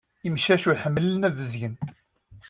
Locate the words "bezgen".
1.37-1.75